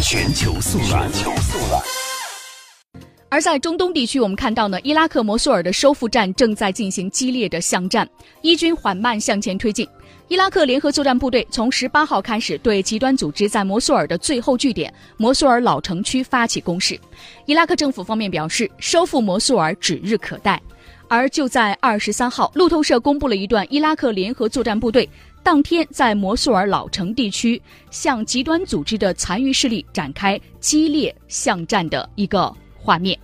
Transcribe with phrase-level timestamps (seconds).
[0.00, 1.10] 全球速览。
[1.12, 1.82] 全球速览。
[3.28, 8.08] 而在中东地区，我们看到呢，伊拉克摩苏尔的收复战正在进行激烈的巷战，
[8.42, 9.88] 伊军缓慢向前推进。
[10.28, 16.98] 伊拉克联合作战部队从十八号开始对极端组织在摩苏尔的最后据点摩苏尔老城区发起攻势。
[17.46, 20.60] 伊拉克政府方面表示，收复摩苏尔指日可待。
[21.06, 25.08] 而就在二十三号，路透社公布了一段伊拉克联合作战部队
[25.44, 27.60] 当天在摩苏尔老城地区
[27.90, 33.16] 向极端组织的残余势力展开激烈巷战的一个画面。